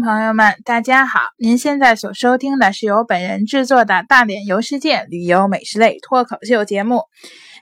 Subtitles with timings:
[0.00, 1.20] 朋友们，大家好！
[1.38, 7.02] 您现在所收听的是由本人制作的大脸游世界旅游美食类脱口秀节目。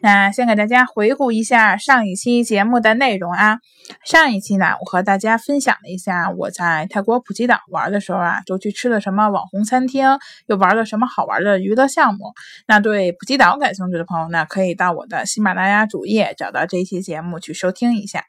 [0.00, 3.58] 那先给大家回顾一下上一期节目的内容啊。
[4.04, 10.06] 上一期呢，我和大家分享了一下我在泰国普吉岛玩的时候啊，都去吃了什么网红餐厅，
[10.46, 12.32] 又玩了什么好玩的娱乐项目。
[12.68, 18.24] 那对普吉岛感兴趣的朋友呢，可以到我的喜马拉雅主页找到这期节目去收听一下。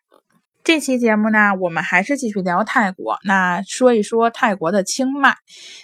[0.64, 3.18] 这期节目呢，我们还是继续聊泰国。
[3.24, 5.36] 那说一说泰国的清迈。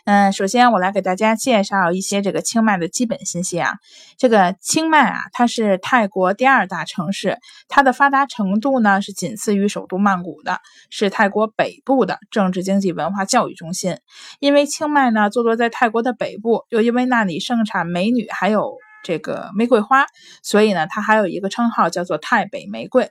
[0.06, 3.74] 嗯，首先我来给大家介绍一些这个清迈的基本信息啊。
[4.18, 10.60] 这个清迈啊，它是泰国第二大城市，它的发达程度呢是仅次于首都曼谷的，
[10.92, 13.98] 是泰国北部的政治、经济、文化、教育中心。
[14.40, 20.06] 因为清迈呢坐落在泰国的北部，又因为那里盛产美女，还有这个玫瑰花，
[20.44, 23.10] 所以呢它还有一个称号叫做泰北玫瑰。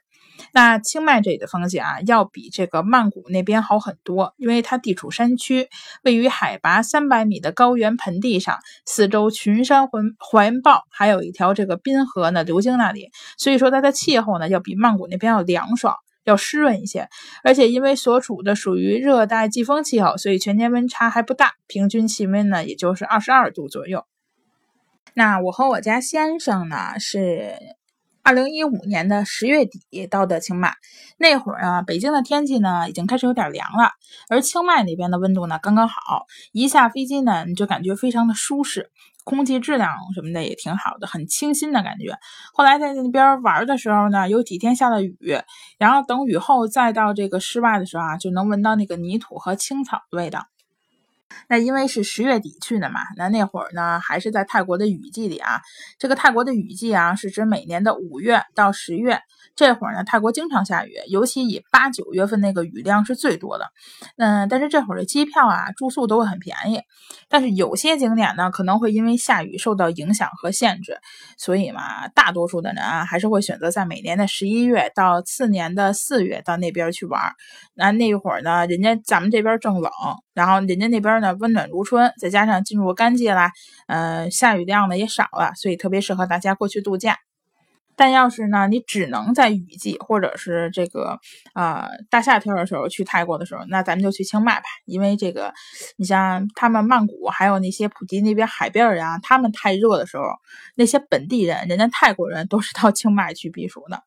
[0.53, 5.69] 那清迈这里的风景啊，要比这个曼谷那边好很多，因为它地处山区，
[6.03, 17.09] 位于海拔三百米的高原盆地上，四周群山环环抱，还有一条这个滨河呢流经那里，所以说它的气候呢要比曼谷那边要凉爽，要湿润一些。
[17.43, 24.05] 而且因为所处的属于热带季风气候，所以全年温差还不大，平均气温呢也就是二十二度左右。
[25.15, 27.55] 那我和我家先生呢是。
[28.27, 30.75] 二零一五年的十月底到的清迈，
[31.17, 33.93] 那会儿啊，北京的天气呢已经开始有点凉了，
[34.29, 36.27] 而清迈那边的温度呢刚刚好。
[36.51, 38.91] 一下飞机呢，你就感觉非常的舒适，
[39.23, 42.19] 空气质量什么的也挺好的，很清新的感觉。
[42.53, 45.41] 后来在那边玩的时候呢，有几天下了雨，
[45.79, 50.47] 然后等雨后再到这个室外的时候啊，就能闻到那个泥土和青草的味道。
[51.49, 55.61] 那因为是十月底去的嘛，那那会儿呢还是在泰国的雨季里啊。
[55.99, 59.21] 这个泰国的雨季啊，是指每年的五月到十月。
[59.57, 63.65] 这会儿呢，泰国经常下雨，尤其以八九月份那个雨量是最多的。
[64.19, 66.83] 嗯，但是这会儿的机票啊、住宿都会很便宜。
[67.29, 70.99] 但是有些景点呢，可能会因为下雨受到影响和限制，
[71.39, 77.33] 所以嘛，大多数的人啊，还是会选择在每年的十一月到次年的四月到那边去玩。
[77.75, 79.91] 那那一会儿呢，人家咱们这边正冷，
[80.35, 83.51] 然后人家那边呢温暖如春，再加上进入干季啦，
[83.89, 87.17] 嗯，下雨量呢也少了，所以特别适合大家过去度假。
[87.97, 91.19] 但要是呢，你只能在雨季或者是这个
[91.55, 94.65] 啊大夏天的时候去泰国的时候，那咱们就去清迈吧。
[94.85, 95.53] 因为这个，
[95.97, 100.25] 你像他们曼谷还有那些普吉那边海边人啊，他们太热的时候，
[100.75, 104.03] 那些本地人，人家泰国人都是到清迈去避暑的。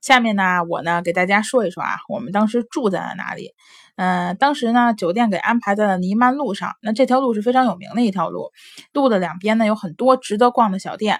[0.00, 3.50] 下面呢，我呢给大家说一说啊，我们当时住在了哪里？
[3.96, 6.70] 嗯，当时呢，酒店给安排在了尼曼路上。
[6.82, 8.52] 那这条路是非常有名的一条路，
[8.92, 11.18] 路的两边呢有很多值得逛的小店。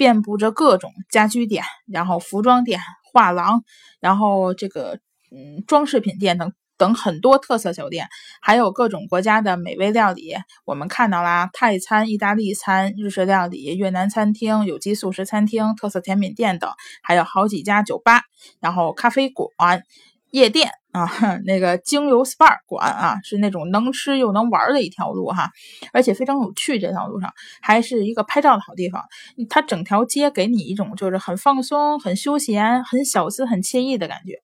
[0.00, 2.80] 遍布着各种家居店，然后服装店、
[3.12, 3.62] 画廊，
[4.00, 4.98] 然后这个
[5.30, 8.08] 嗯装饰品店等等很多特色小店，
[8.40, 10.34] 还有各种国家的美味料理。
[10.64, 16.70] 我们看到啦，泰餐、意大利餐、日式料理、越南餐厅、有机素食餐厅、特色甜品店等，
[17.02, 18.22] 还有好几家酒吧，
[18.58, 19.82] 然后咖啡馆。
[20.30, 21.08] 夜店啊，
[21.44, 25.48] 那个精油 SPA 馆啊，是那种能吃又能玩的一条路哈，
[25.92, 26.78] 而且非常有趣。
[26.78, 29.04] 这条路上还是一个拍照的好地方，
[29.48, 34.42] 它整条街给你一种就是很放松、很休闲、很小资、很惬意的感觉。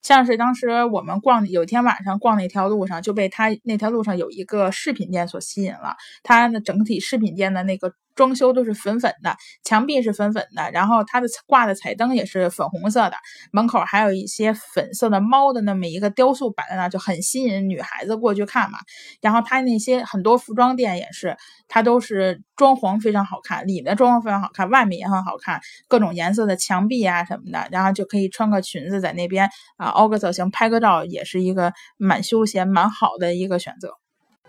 [0.00, 5.96] 像是当时我们逛，有一天晚上逛那条路上，就被它那条路上有一个饰品店所吸引了。
[6.22, 7.92] 它的整体饰品店的那个。
[8.18, 13.16] 装修都是粉粉的，墙壁是粉粉的，然后它的挂的彩灯也是粉红色的，
[13.52, 18.80] 门口还有一些粉色的猫的那么一个雕塑摆在那，就很吸引女孩子过去看嘛。
[19.20, 21.36] 然后它那些很多服装店也是，
[21.68, 33.92] 它都是装潢非常好看，里面装潢非常好看，外面也很好看，各种颜色的墙壁啊什么的，然后就可以穿个裙子在那边啊凹个造型拍个照，也是一个蛮休闲蛮好的一个选择。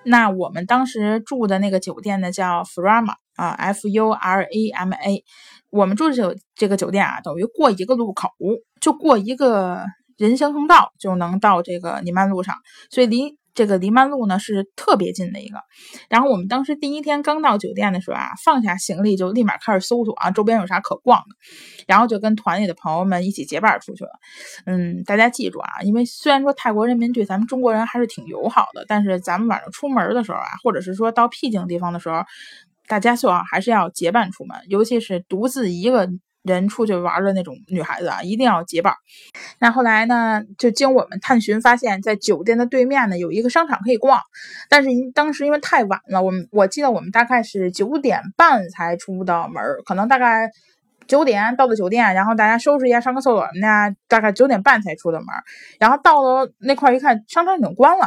[0.05, 5.23] 那我们当时住的那个酒店呢，叫 Frama 啊，F U R A M A。
[5.71, 8.29] 我们住的酒这个酒店啊，等于过一个路口，
[8.81, 9.83] 就过一个
[10.17, 12.55] 人行横道就能到这个尼曼路上，
[12.89, 13.37] 所以离。
[13.55, 15.59] 这个黎曼路呢是特别近的一个，
[16.07, 21.35] 然后我们当时第一天刚到酒店的时候啊，放下行李就立马开始搜索啊，周边有啥可逛的，
[21.85, 24.11] 然后就跟团里的朋友们一起结伴出去了。
[24.65, 32.23] 嗯，大家记住啊，因为虽然说泰国人民对咱们中国人还是挺友好的，但是咱们晚上出门的时候啊，或者是说到僻静地方的时候，
[32.89, 36.09] 大家最好还是要结伴出门，尤其是独自一个。
[36.43, 38.93] 人出去玩的那种女孩子啊，一定要结伴。
[39.59, 44.21] 那后来呢，就经我们探寻发现，在酒店的对面呢有一个商场可以逛，
[44.69, 50.49] 但是当时因为太晚了，我们我记得我们大概是九点半才出的门，可能大概
[51.09, 55.27] 九点到的酒店，然后大家收拾一下上个厕所什么的，大概九点半才出的门。
[55.79, 58.05] 然后到了那块一看，商场已经关了。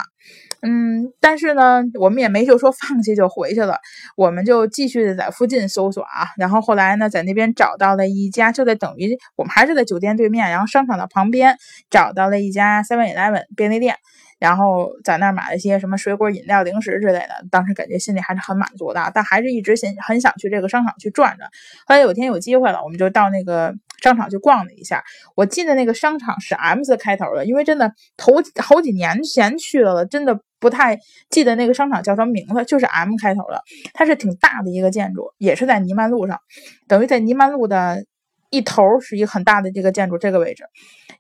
[0.65, 3.77] 嗯，但是呢，我们也没就说放弃就回去了，
[4.17, 6.29] 我们就继续的在附近搜索啊。
[6.39, 11.57] 然后后来呢，在那边找到了一家，就在等于我们还是在酒店对面，然后商场的旁边
[11.91, 13.97] 找到了一家 Seven Eleven 便利店。
[14.43, 21.49] 然后在那儿买了一些什么水果、饮料、零食之类的，当时感觉心里还是很满足的，但还是一直想很想去这个商场去转转。
[21.87, 23.73] 后来有一天有机会了，我们就到那个
[24.03, 25.05] 商场去逛了一下。
[25.37, 30.99] 我记得那个商场是 M 字开头的，因为真的头好几年前去了，真的不太
[31.31, 33.63] 记得那个商场叫什么名字，就是 M 开头的。
[33.95, 36.41] 它是挺大的一个建筑，也是在尼曼路上，
[36.89, 38.05] 等于在尼曼路的
[38.51, 40.65] 一头是一个很大的这个建筑这个位置。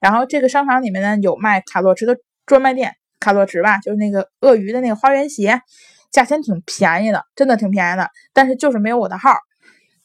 [0.00, 2.16] 然后这个商场里面呢有卖卡洛驰的
[2.46, 2.96] 专卖店。
[3.22, 5.60] 卡洛驰吧，就是那个鳄鱼的那个花园鞋，
[6.10, 9.30] 价钱挺便宜的，真的挺便宜的，但是就是没有我的号。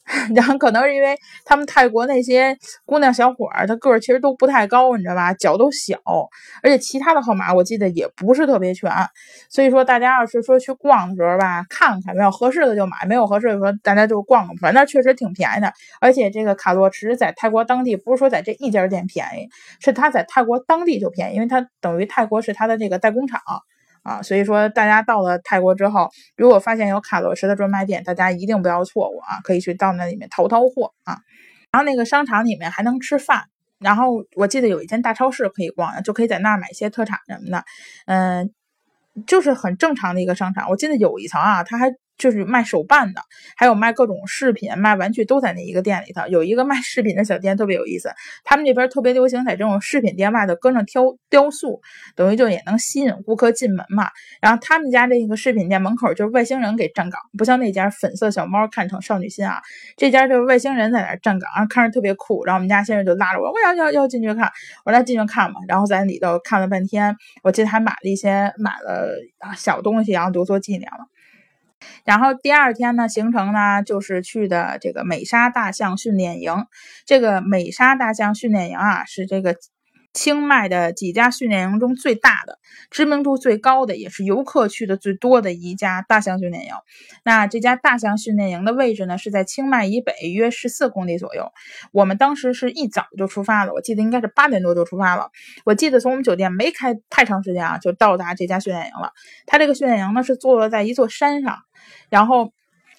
[0.34, 2.56] 然后可能是因为他们泰国那些
[2.86, 5.34] 姑娘小伙儿，他个儿其实都不太高，你知道吧？
[5.34, 5.98] 脚都小，
[6.62, 8.90] 而且其他的号码我记得也不是特别全。
[9.50, 14.56] 所以说大家要是说去逛的时候吧，看看没有合适的就买，没有合适的说大家就逛逛。
[14.58, 19.48] 反正确实挺便宜的，而且这个卡洛驰在泰国当地不是说在这一家店便宜，
[19.80, 23.40] 是他在泰国当地就便宜，因为他等于泰国是他的这个代工厂。
[24.08, 31.18] 啊，所以说大家到了泰国之后，如果发现有卡洛驰的专卖店，大家一定不要错过啊，可以去到那里面淘淘货啊。
[31.70, 33.44] 然后那个商场里面还能吃饭，
[33.78, 37.64] 然后我记得有一间大超市可以逛，就可以在那儿买一些特产什么的，
[38.06, 38.50] 嗯，
[39.26, 40.70] 就是很正常的一个商场。
[40.70, 41.92] 我记得有一层啊，它还。
[42.18, 43.22] 就是卖手办的，
[43.56, 46.26] 还有卖各种饰品、卖玩具都在那一个店里头。
[46.26, 48.10] 有一个卖饰品的小店特别有意思，
[48.44, 51.80] 他们那边特别流行在这种饰品店外头搁上雕雕塑，
[52.16, 54.08] 等于就也能吸引顾客进门嘛。
[54.40, 59.60] 然后他们家这个饰品店门口就是外星人给站岗，不像那家粉色小猫看成少女心啊，
[59.96, 62.44] 这家就是外星人在那站岗，看着特别酷。
[62.44, 64.50] 然后我们家先生就拉着我，我要要要进去看，
[64.84, 65.60] 我说进去看嘛。
[65.68, 69.12] 然后在里头看了半天，我记得还买了一些买了
[69.56, 71.06] 小东西，然后留作纪念了。
[72.04, 76.52] 然后第二天呢，行程呢就是去的这个美沙大象训练营。
[77.06, 79.56] 这个美沙大象训练营啊，是这个。
[80.18, 82.58] 清迈的几家训练营中最大的、
[82.90, 86.72] 知名度最高的，也是游客去的最多的一家大象训练营。
[87.24, 91.52] 那这家大象训练营的位置呢，是在清迈以北约十四公里左右。
[91.92, 95.30] 我们当时是一早就出发了，我记得应该是八点多就出发了。
[95.64, 99.12] 我记得从我们酒店没开太长时间啊，就到达这家训练营了。
[99.46, 101.58] 它这个训练营呢是坐落在一座山上，
[102.10, 102.52] 然后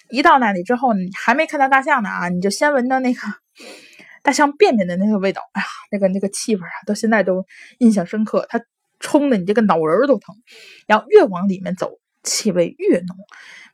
[0.08, 3.20] 一到那里之后，你还没看到大象呢啊，你就先闻到那个。
[4.22, 7.44] 大象便便的那个味道，哎呀，那个那个气味啊，到现在都
[7.78, 8.46] 印象深刻。
[8.48, 8.60] 它
[8.98, 10.34] 冲的你这个脑仁儿都疼。
[10.86, 13.16] 然后越往里面走，气味越浓。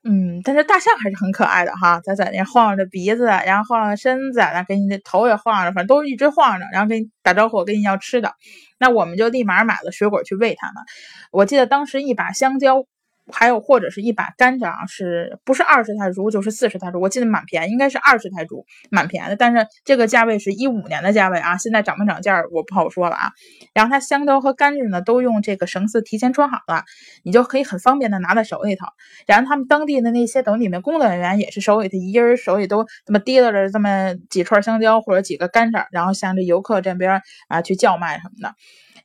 [0.05, 8.35] 嗯，但是大象还是很可爱的哈，它在那晃着鼻子，然后晃着身子，然后给你的头也晃着，反正都一直晃着，然后给你打招呼，给你要吃的。
[8.79, 10.85] 那我们就立马买了水果去喂它们。
[11.33, 12.87] 我记得当时一把香蕉。
[13.33, 16.99] 还有或者是一把甘蔗啊，是不是二十泰铢就是四十泰铢？
[17.01, 19.37] 我记得蛮便宜，应该是二十泰铢，蛮便宜的。
[19.37, 23.33] 但是这个价位是一五年的价位啊，现在涨没涨价我不好说了啊。
[23.75, 26.85] 然后它香蕉和甘蔗呢都用这个绳子提前穿好了，
[27.25, 28.87] 你就可以很方便的拿在手里头。
[29.27, 38.55] 然后他们当地的那些等里面工作人员也是手里头一人手里都这么提溜着这么几串香蕉或者几个甘蔗，然后向这游客这边啊去叫卖什么的。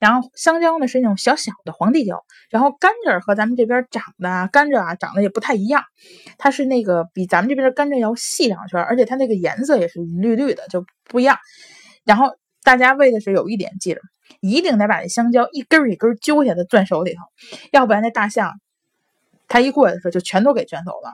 [0.01, 5.83] 然后香蕉呢是那种小小的皇帝蕉，然后甘蔗和咱们这边长的甘蔗啊长得也不太一样，
[6.39, 11.37] 它是那个比咱们这边的甘蔗要细两圈，而且它那个颜色也是绿绿的，就不一样。
[12.03, 12.31] 然后
[12.63, 14.01] 大家喂的是有一点记着，
[14.39, 17.21] 一定得把那香蕉一根一根揪下来攥手里头，
[17.71, 18.59] 要不然那大象
[19.47, 21.13] 它一过来的时候就全都给卷走了。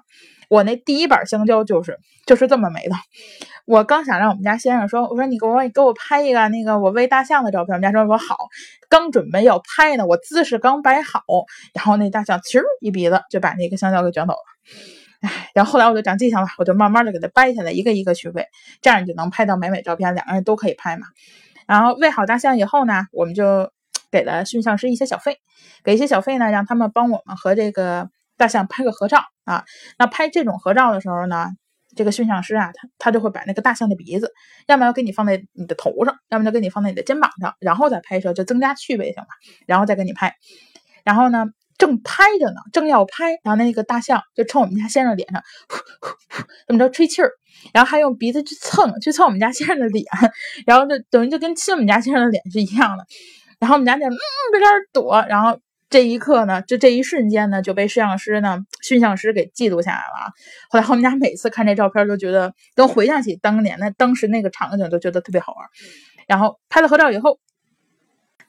[0.50, 2.96] 我那第一板香蕉就是就是这么没的。
[3.66, 7.76] 我刚想让我们家先生说，我说你给我给我拍一个那个我喂大象的照片。
[7.76, 8.38] 我们家说说好，
[8.88, 11.22] 刚准备要拍呢，我姿势刚摆好，
[11.74, 14.40] 然后那大象呲一鼻子就把那个香蕉给卷走了。
[15.20, 18.46] 哎，然后后来我就长记性了，我就慢慢的给它掰下来，一个一个去喂，
[18.82, 21.08] 这样你就能拍到美美照片，两个人都可以拍嘛。
[21.68, 23.70] 然后喂好大象以后呢，我们就
[24.12, 25.40] 给了驯象师一些小费，
[25.84, 28.10] 给一些小费呢，让他们帮我们和这个。
[28.38, 29.66] 大象拍个合照啊，
[29.98, 31.48] 那拍这种合照的时候呢，
[31.96, 34.32] 这个驯象师啊，他他就会把那个大象的鼻子，
[34.68, 39.28] 要么要给你放在你的头上，要么就给你放在你的肩膀上，然后再拍摄，就增加趣味性嘛，
[39.66, 40.36] 然后再给你拍。
[41.04, 41.46] 然后呢，
[41.78, 45.42] 正拍着呢，正要拍，然后那个大象就冲我们家先生脸上，
[46.68, 47.32] 怎么着吹气儿，
[47.74, 50.06] 然后还用鼻子去蹭，去蹭我们家先生的脸，
[50.68, 53.06] 然后就等于就跟亲我们家先生的脸是一样的。
[53.60, 54.20] 然后我们家先生嗯，
[54.54, 55.60] 在这儿躲，然后。
[55.90, 60.32] 这一刻呢，就这一瞬间呢，就被摄像师呢、 驯象师给记录下来了啊。
[60.70, 65.66] 后来我们家每次看这照片，都觉得都回想起当年的当时那个场景，都觉得特别好玩。
[66.28, 67.40] 然后拍了合照以后，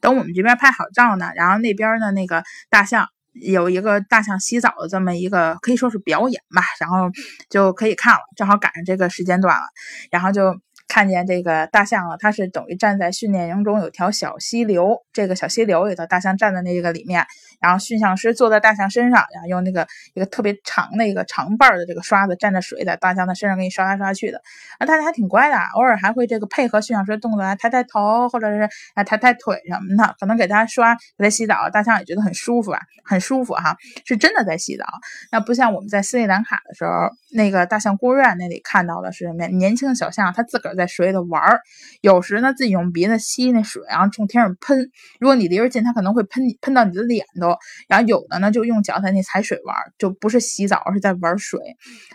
[0.01, 7.11] 等我们这边拍好照呢，然后那边的那个大象有一个大象洗澡的这么一个可以说是表演吧，然后
[7.49, 9.63] 就可以看了，正好赶上这个时间段了，
[10.11, 10.59] 然后就。
[10.89, 17.27] 看见这个大象了，它是等于站在训练营中有条小溪流，这个小溪流里头，大象站在那个里面，
[17.61, 24.41] 然后驯象师坐在大象身上，然后用那个一个特别长的一个长把的这个刷子蘸着水在大象的身上给你刷来刷去的，
[24.79, 33.77] 啊，大家还挺乖的，偶尔还会这个配合驯象师的动作来抬抬头或者是啊抬抬腿什么的，可能给它刷给它洗澡，大象也觉得很舒服啊，很舒服哈，
[34.07, 34.85] 是真的在洗澡，
[35.31, 39.47] 那不像我们在斯里兰卡的时候，那个大象孤儿院那里看到的是什么？
[39.49, 40.78] 年轻的小象它自个儿。
[40.79, 41.61] 在水里头玩儿，
[42.01, 44.91] 有时呢自己用鼻子吸那水，然后冲天上喷。
[45.21, 47.55] 如果你离着近，它可能会喷你，喷到你的脸都。
[47.89, 51.61] 然后有的呢就用脚在那踩水玩，就不是洗澡，而是在玩水。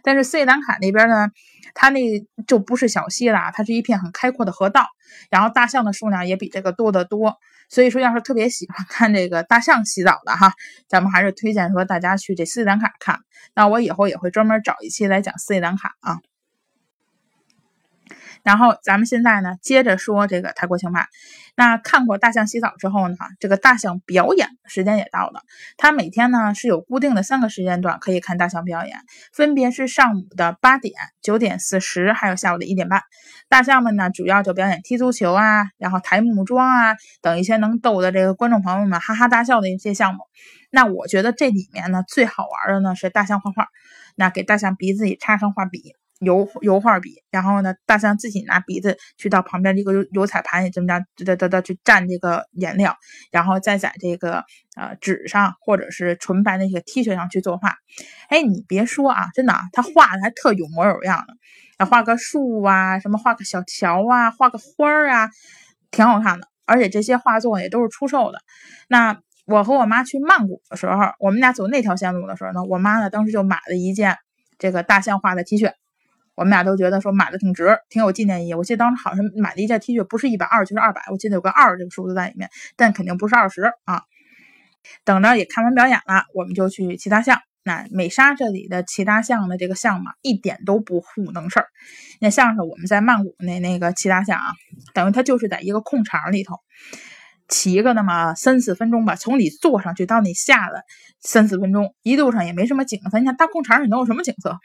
[0.01, 1.27] 但是斯里兰卡那边呢，
[1.75, 1.99] 它那
[2.47, 4.87] 就不是小溪啦，它是一片很开阔的河道。
[5.29, 7.35] 然后大象的数量也比这个多得多。
[7.69, 10.53] 所以说，要是特别喜欢看这个大象洗澡的哈，
[10.87, 13.19] 咱们还是推荐说大家去这斯里兰卡看。
[13.55, 16.17] 那我以后也会专门找一期来讲斯里兰卡啊。
[18.43, 21.07] 然后咱们现在呢，接着说这个泰国清迈。
[21.55, 25.41] 那看过大象洗澡之后呢，这个大象表演时间也到了。
[25.77, 28.97] 它每天呢是有固定的三个时间段可以看大象表演，
[29.31, 33.01] 分别是上午的八点、九点四十，还有下午的一点半。
[33.49, 40.21] 大象们呢主要就表演踢足球啊，然后抬木桩啊等一些能逗得这个观众朋友们哈哈大笑的一些项目。
[40.71, 43.67] 那我觉得这里面呢最好玩的呢是大象画画，
[44.15, 45.95] 那给大象鼻子里插上画笔。
[46.23, 52.95] 油油画笔，然后呢，大象自己拿鼻子去到旁边这个油油彩盘里，这么着哒哒哒哒去蘸这个颜料，
[53.31, 54.43] 然后再在这个
[54.75, 57.75] 呃纸上或者是纯白的这个 T 恤上去作画。
[58.29, 61.23] 哎，你别说啊，真的，他画的还特有模有样
[61.77, 65.29] 的，画个树啊，什么画个小桥啊，画个花儿啊，
[65.91, 66.47] 挺好看的。
[66.65, 68.39] 而且这些画作也都是出售的。
[68.87, 74.17] 那我和我妈去曼谷的时候，我们俩走那条线路的时候呢，我妈呢当时就买了一件
[74.57, 75.73] 这个大象画的 T 恤。
[76.35, 78.53] 我们俩都觉得说买的挺值，挺有纪念意义。
[78.53, 84.01] 我记得当时好像买的一件 T 恤不是一百二就是二百，我记得有个二这个数字在里面，但肯定不是二十啊。
[85.05, 87.39] 等着也看完表演了，我们就去骑大象。
[87.65, 91.67] 那美沙这里的骑大象的这个项目一点都不糊弄事儿，
[92.19, 94.47] 那像是我们在曼谷那那个骑大象啊，
[94.93, 96.57] 等于它就是在一个空场里头。
[97.47, 100.81] 骑个那么三四分钟吧，从你坐上去到你下来
[101.19, 103.19] 三四分钟，一路上也没什么景色。
[103.19, 104.57] 你看大工厂里能有什么景色？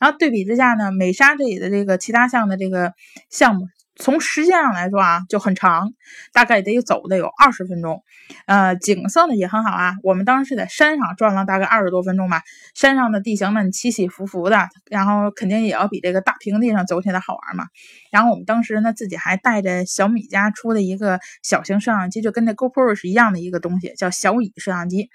[0.00, 2.92] 然后对比之下呢，美沙这里的这个其他项的这个
[3.30, 3.66] 项目。
[3.96, 5.92] 从时间上来说啊，就很长，
[6.32, 8.02] 大概得走的有二十分钟。
[8.46, 9.94] 呃，景色呢也很好啊。
[10.02, 12.42] 我们当时是在山上转了大概二十多分钟吧。
[12.74, 17.66] 山上的地形呢起起伏伏的，然后肯定也要比这个大平地上走起来好玩嘛。
[18.10, 25.08] 然后我们当时呢自己还带着小米家出的一个小型摄像机，就跟那 GoPro 是一样的一个东西，叫小蚁摄像机。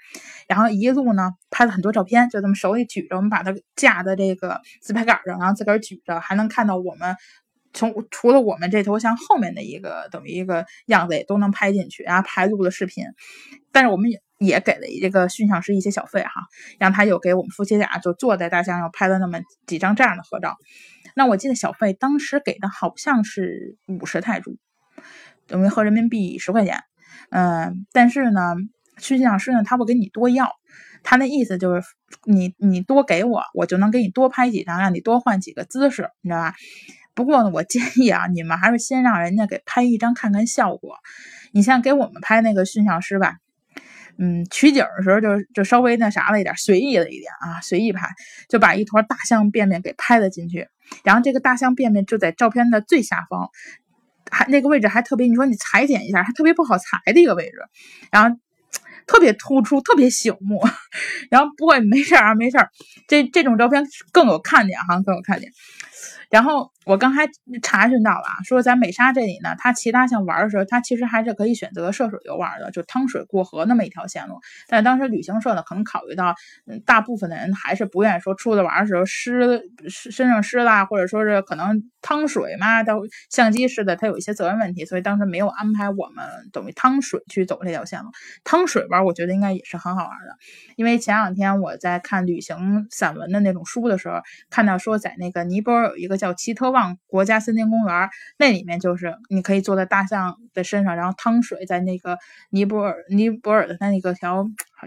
[0.48, 7.16] 然后一路呢拍了很多照片，就这么手里举着，我们把它架在这个自拍杆上，然后自个儿举着，还能看到我们。
[7.72, 13.04] 从除了我们这头像后面的一个等于一个样子也都能拍进去，然后拍录的视频，
[13.72, 16.30] 但是我们也也给了这个驯象师一些小费哈，
[16.78, 20.56] 让他又给我们夫妻俩就坐在大象上拍了那么几张这样的合照。
[21.14, 24.58] 那我记得小费当时给的好像是五十泰铢，
[25.46, 26.80] 等于合人民币十块钱。
[27.30, 28.54] 嗯，但是呢，
[28.98, 30.52] 驯象师呢他不给你多要，
[31.02, 31.82] 他那意思就是
[32.24, 36.54] 你你多给我，我就能给你多拍几张，让你多换几个姿势，你知道吧？
[37.14, 40.96] 不过呢，我建议啊，你们还是先让人家给拍一张看看效果。
[41.52, 43.36] 你像给我们拍那个驯象师吧，
[44.18, 48.08] 嗯，取景的时候就就稍微那啥了一点，随意了一点啊，随意拍，
[48.48, 50.68] 就把一坨大象便便给拍了进去。
[51.04, 53.50] 然后这个大象便便就在照片的最下方，
[54.30, 57.58] 还那个位置还特别，你说你裁剪一下，还特别不好裁的一个位置，
[58.10, 58.38] 然后
[59.06, 60.62] 特别突出，特别醒目。
[61.30, 62.70] 然后不过没事儿啊，没事儿，
[63.08, 65.52] 这这种照片更有看点哈，更有看点。
[66.32, 67.28] 然后我刚才
[67.62, 74.40] 查询到了啊，说在美沙这里呢，他骑大象玩的时候，它其实还是可以选择涉水游玩的，就趟水过河那么一条线路。
[74.66, 76.34] 但当时旅行社呢，可能考虑到，
[76.66, 82.96] 嗯，大部分的人还是不愿意说出去玩的时候湿湿身上湿啦，或者说是可能趟水嘛，到
[83.28, 88.08] 相机似的，它有一些责任问题，所以当时没有安排我们等于趟水去走这条线路。
[88.42, 90.36] 趟水玩，我觉得应该也是很好玩的，
[90.76, 96.21] 因为前两天我在看旅行散文的那种书的时候，看到说在那个尼泊尔有一个。
[96.22, 102.16] 叫奇特旺国家森林公园，那里面就是你可以坐在大象的身上，然后趟水在那个
[102.50, 104.46] 尼泊尔尼泊尔的那个条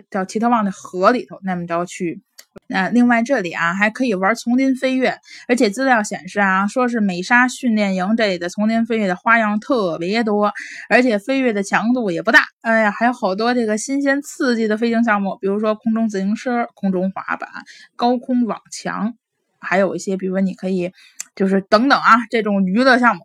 [0.10, 2.22] 叫奇特旺的河里头，那么着去。
[2.68, 5.18] 那另外这里啊还可以玩丛林飞跃，
[5.50, 10.54] 而且资料显示啊，说是美沙训练营这里的丛林飞跃的花样特别多，
[10.89, 12.46] 而且飞跃的强度也不大。
[12.62, 17.50] 哎呀，还有好多这个新鲜刺激的飞行项目，比如说空中自行车、空中滑板、
[17.98, 19.15] 高空网墙，
[19.60, 20.94] 还有一些，比如说你可以
[21.36, 23.22] 就是等等啊这种娱乐项目。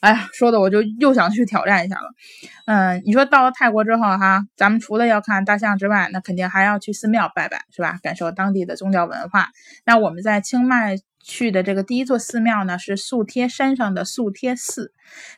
[0.00, 2.08] 哎呀，说的我就又想去挑战一下了。
[2.66, 7.98] 嗯，你说到了泰国之后哈，咱们除了要看大象之外，那肯定还要去寺庙拜拜，是吧？
[8.02, 9.48] 感受当地的宗教文化。
[9.86, 10.96] 那我们在清迈。
[11.22, 14.92] 去的这个第一座寺庙呢，是素贴山上的素贴寺。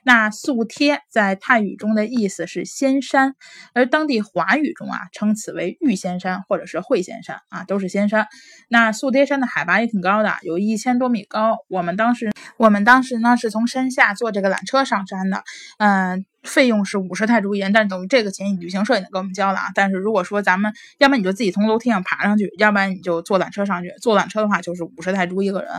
[0.05, 3.35] 那素贴在泰语中的意思是仙山，
[3.73, 8.29] 而当地华语中啊称此为玉仙山或者是惠仙山啊，都是仙山。
[8.69, 11.57] 那素贴山的海拔也挺高的，有一千多米高。
[11.69, 15.43] 我们当时我们当时呢是从山下坐这个缆车上山的，
[15.79, 16.25] 嗯。
[16.45, 19.71] 费用是五十泰铢一人，但是等于这个钱旅行社已经给我们交了啊。
[19.75, 23.91] 但是如果说咱们，要不然你就自己从楼梯上爬上去，要不然你就坐缆车上去。
[24.03, 25.71] 坐缆车的话就是五十泰铢一个人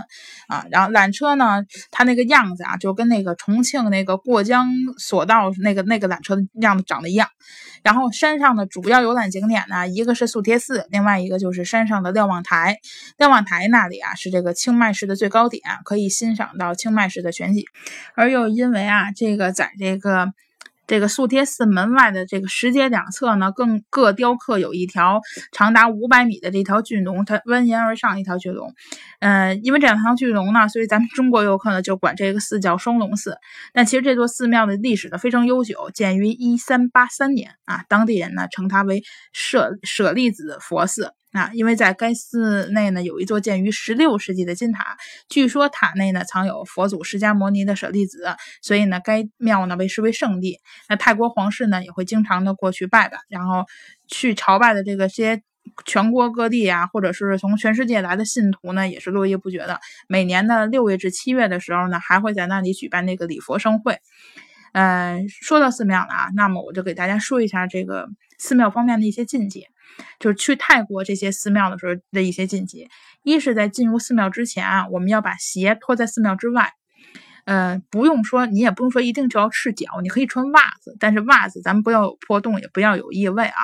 [0.48, 0.66] 啊。
[0.72, 4.68] 然后缆车呢，它那个样子啊，就跟那个重庆那个过江
[4.98, 7.30] 索道那个那个缆车的样子长得一样。
[7.86, 12.80] 然后山上的主要游览景点呢，一个是素贴寺，另外一个就是山上的瞭望台。
[13.16, 17.64] 瞭望台那里啊，是这个清迈市的最高点，可以欣赏到清迈市的全景。
[18.16, 20.34] 而又因为啊，这个在这个。
[20.88, 28.74] 这个素贴寺门外的这个石阶两侧呢，更各雕刻有一条长达五百米的这条巨龙，它蜿蜒而上一条巨龙。
[29.20, 33.38] 嗯，因为这两条巨龙呢，所以咱们中国游客呢就管这个寺叫双龙寺。
[33.74, 41.14] 但其实这座寺庙的历史呢非常悠久，建于一三八三年啊，当地人呢称它为舍舍利子佛寺。
[41.36, 44.96] 啊，因为在该寺内呢，有一座建于十六世纪的金塔，
[45.28, 50.62] 据说塔内呢藏有佛祖释迦牟尼的舍利子，所以呢，该庙呢被视为圣地。
[50.88, 53.66] 那泰国皇室呢也会经常的过去拜拜，然后
[54.08, 55.42] 去朝拜的这个些
[55.86, 59.82] 全国各地啊，或者是从全世界来的信徒呢，也是络绎不绝的。
[60.08, 64.00] 每年的六月至七月的时候呢，还会在那里举办那个礼佛盛会。
[64.72, 69.68] 嗯，说到寺庙了啊，那么我就给大家说一下这个寺庙方面的一些禁忌。
[70.20, 72.88] 就是去泰国这些寺庙的时候的一些禁忌，
[73.24, 76.72] 一是在进入寺庙之前啊，我们要把鞋脱在寺庙之外，
[77.46, 83.62] 呃，不用说，你也不用说一定就要赤脚，你可以穿袜子，但是袜子咱们不要有破洞，也不要有异味啊。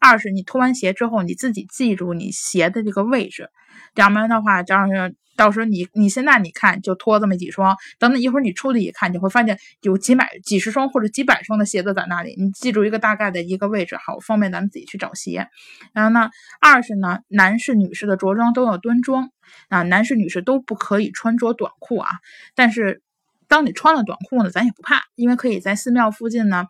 [0.00, 3.50] 二是你脱完鞋之后，你自己记住你鞋的这个位置，
[3.94, 5.14] 要不然的话，这样是。
[5.38, 12.34] 到时候你你现在你看就脱这么几双，等等一会儿你出去一看，你会发现有几百几十双或者几百双的鞋子在那里。
[12.36, 15.46] 你记住一个大概的一个位置，好方便咱们自己去找鞋。
[15.92, 16.28] 然后呢，
[16.60, 19.30] 二是呢，男士女士的着装都要端庄
[19.68, 22.10] 啊，男士女士都不可以穿着短裤啊。
[22.56, 23.00] 但是
[23.46, 26.66] 当你穿了短裤呢，咱也不怕，因为可以在寺庙附近呢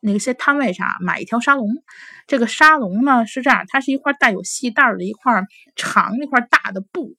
[0.00, 1.68] 那些摊位上买一条沙龙。
[2.26, 5.32] 这个沙龙呢是这样，它是一块带有细带的一块
[5.76, 7.16] 长一块大的布。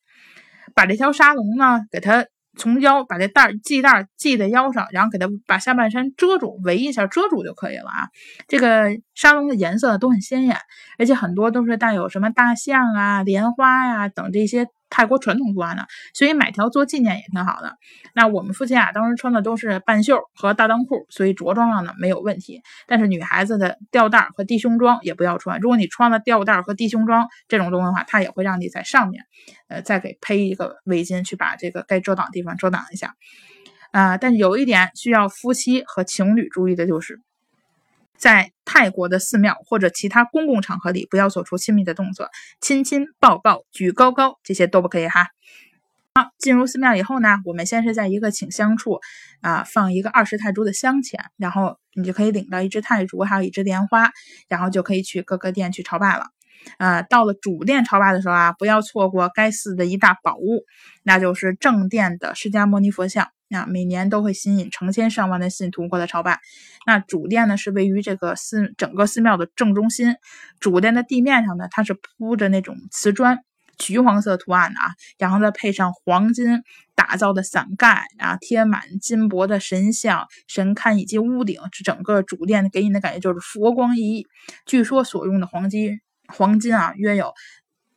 [0.74, 2.26] 把这条沙龙呢，给它
[2.58, 8.08] 从腰把这带系带系在腰上，然后给它把下半身遮住，围一下遮住就可以了啊。
[8.48, 10.58] 这个沙龙的颜色都很鲜艳，
[10.98, 14.68] 而且很多都是带有什么大象啊、莲花呀等这些。
[14.92, 17.76] 泰国传统图案的，所以买条做纪念也挺好的。
[18.14, 22.62] 那我们夫妻俩当时穿的都是半袖和大裆裤，所以着装上呢没有问题。
[22.86, 25.60] 但是女孩子的吊带和低胸装也不要穿。
[25.60, 29.24] 如果你穿了吊带和低胸装这种东西的话，它也会让你在上面，
[29.70, 33.16] 呃，再给披一个围巾，去把这个该遮挡的地方遮挡一下。
[33.92, 37.22] 啊，但有一点需要夫妻和情侣注意的就是。
[38.22, 42.30] 在泰国的寺庙或者其他公共场合里，不要做出亲密的动作，
[42.62, 45.30] 亲亲抱抱、举高高，这些都不可以哈。
[46.14, 49.00] 好，进入寺庙以后呢，我们先是在一个请香处
[49.42, 54.12] 啊放一个二十泰铢的香钱，然后你就可以领到一支泰铢，还有一支莲花，
[54.48, 56.28] 然后就可以去各个殿去朝拜了。
[56.78, 60.64] 啊，到了主殿朝拜的时候啊，不要错过该寺的一大宝物，
[61.02, 63.30] 那就是正殿的释迦牟尼佛像。
[63.52, 66.40] 那每年都会吸引成千上万的信徒过来朝拜。
[66.88, 70.16] 那主殿呢是位于这个寺整个寺庙的正中心。
[70.60, 73.40] 主殿的地面上呢，它是铺着那种瓷砖，
[73.78, 76.62] 橘黄色图案的啊，然后再配上黄金
[76.96, 84.28] 打造的伞盖啊，贴满金箔的神像、神龛以及屋顶，这整个主殿给你的感觉就是佛光熠熠。
[84.66, 87.34] 据说所用的黄金黄金啊，约有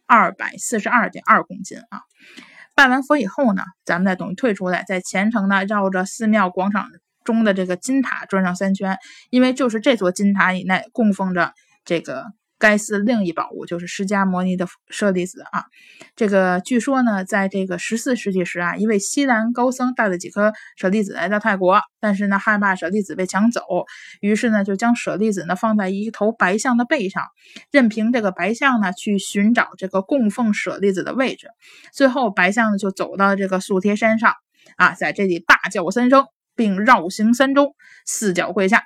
[0.07, 2.03] 二百四十二点二公斤啊。
[2.75, 6.89] 拜完佛以后呢，咱们再等于退出来，在虔诚的绕着寺庙广场
[7.25, 8.99] 中的这个金塔转上三圈，
[9.31, 11.53] 因为就是这座金塔以内供奉着
[11.85, 12.25] 这个
[12.65, 15.65] 该寺另一宝物就是释迦牟尼的舍利子啊。
[16.17, 23.61] 这个据说呢，在这个十四世纪时啊，一位西南高僧带了几颗舍利子来到泰国，但是呢，害怕舍利子被抢走，
[24.23, 27.23] 于是呢，就将舍利子呢放在一头白象的背上，
[27.71, 31.49] 任凭这个白象呢去寻找这个供奉舍利子的位置。
[31.93, 34.33] 最后，白象呢就走到这个素贴山上
[34.79, 36.25] 啊，在这里大叫三声，
[36.57, 37.75] 并绕行三周，
[38.07, 38.85] 四脚跪下。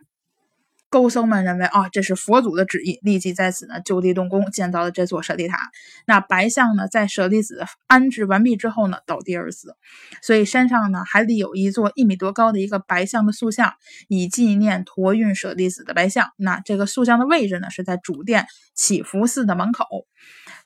[0.90, 5.58] 高僧们认为啊，这是佛祖的旨意，立即在此呢就地动工，建造了这座舍利塔。
[6.06, 9.74] 那白象呢，在舍利子安置完毕之后呢，倒地而死。
[10.22, 13.74] 所以山上呢，还立有一座一米多高的一个白象的塑像，
[14.08, 16.28] 以纪念驮运舍利子的白象。
[16.36, 19.84] 那这个塑像的位置呢，是在主殿祈福寺的门口。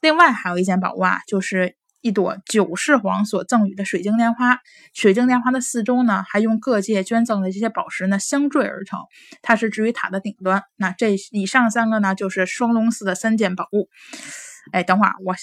[0.00, 1.76] 另外还有一件宝物啊，就是。
[2.02, 4.60] 一朵九世皇所赠予的水晶莲花，
[4.92, 8.98] 水晶莲花的四周呢，还用各界捐赠的这些宝石呢相缀而成，
[9.40, 10.64] 它是置于塔的顶端。
[10.76, 13.88] 那这以上三个呢，就是双龙寺的三件宝物。
[14.72, 15.34] 哎，等会儿我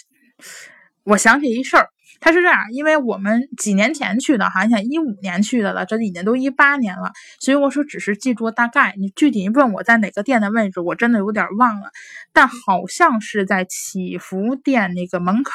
[1.03, 1.89] 我想起一事儿。
[2.19, 8.93] 他是这样，因为我们几年前去的，好像一五年去的了，这已经都一八年了，所以我说只是记住大概。
[8.97, 11.89] 你具体问我在哪个店的位置，我真的有点忘了，
[12.33, 15.51] 但好像是在祈福殿那个门口，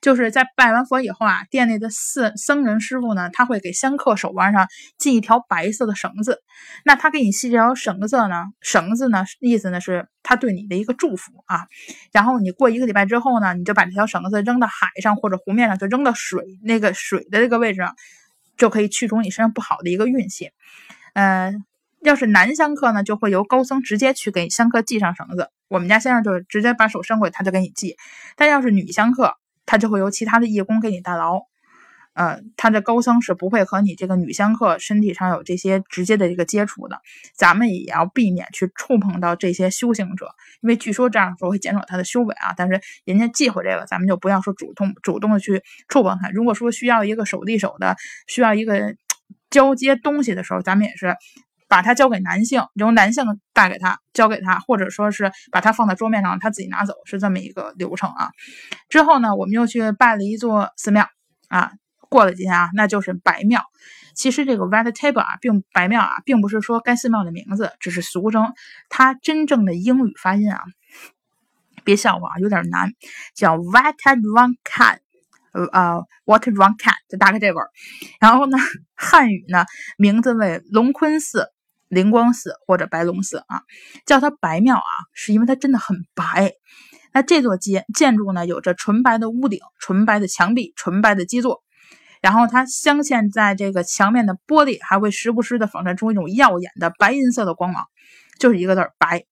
[0.00, 4.66] 就是在拜完佛以后啊，店内的僧僧人师傅呢，他会给香客手腕上
[4.98, 6.40] 系一条白色的绳子，
[6.84, 10.08] 那他给你系这条绳子呢，绳子呢意思呢是。
[10.28, 11.68] 他对你的一个祝福啊，
[12.12, 17.96] 然后你过一个礼拜之后呢，你就把这条绳子扔到海上或者湖面就扔到水那个水的这个位置上，
[18.56, 20.50] 就可以去除你身上不好的一个运气。
[21.14, 21.64] 嗯，
[22.02, 25.50] 要是男香客呢，就会由高僧直接去给香客系上绳子。
[25.68, 27.96] 我们家先生就直接把手伸过去，他就给你系。
[28.36, 31.40] 但要是女香客，他就会由其他的义工给你代劳。
[32.16, 36.98] 呃，他的高僧是不会和你这个女香客身体上有这些直接的这个接触的，
[37.34, 42.54] 咱们也要避免去触碰到这些修行者，因为据说这样说会减少他的修为啊。
[42.56, 46.30] 但是人家忌讳这个，咱们就不要说主动主动的去触碰他。
[46.30, 48.96] 如果说需要一个手递手的，需要一个
[49.50, 51.14] 交接东西的时候，咱们也是
[51.68, 58.30] 把它交给男性，由男性带给他，交给他，或者说是把它放在桌面上，他自己拿走，是这么一个流程啊。
[58.88, 61.06] 之后呢，我们又去拜了一座寺庙
[61.48, 61.72] 啊。
[62.08, 63.62] 过了几天啊，那就是白庙。
[64.14, 68.54] 其实这个 White Table 啊，并白庙啊，并不是说该寺庙的名字，只是俗称。
[68.88, 70.58] 它真正的英语发音啊，
[71.84, 72.92] 别笑话啊，有点难，
[73.34, 75.00] 叫 White Run Can，
[75.52, 77.68] 呃，What Run Can 就大概这味儿。
[78.18, 78.56] 然后呢，
[78.94, 79.66] 汉语呢，
[79.98, 81.48] 名字为龙坤寺、
[81.88, 83.60] 灵光寺或者白龙寺啊。
[84.06, 86.52] 叫它白庙啊，是因为它真的很白。
[87.12, 91.62] 那这座建建筑呢，有着纯白的屋顶、纯白的墙壁、纯白的基座。
[92.22, 97.84] 然后它镶嵌在这个墙面的玻璃，还会时不时的反射出一种耀眼的白银色的光芒，
[98.38, 99.24] 就是一个字儿白。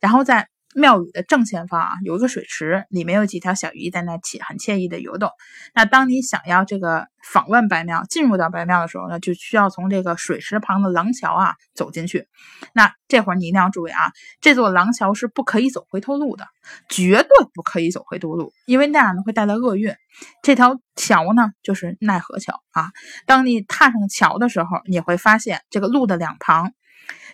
[0.00, 5.30] 然后在庙宇的正前方啊，有一个水池，里面有几条小鱼在那起很惬意的游动。
[5.74, 12.26] 那当你想要这个访问白庙、进入到白庙的时候呢，就需要从这个水池旁的廊桥啊走进去。
[12.72, 16.46] 那这会儿你一定要注意啊，这座廊桥是不可以走回头路的，
[16.88, 19.94] 绝对不可以走回头路，因为那样呢会带来厄运。
[20.42, 22.90] 这条桥呢就是奈何桥啊。
[23.26, 26.72] 当你踏上桥的时候，你会发现这个路的两旁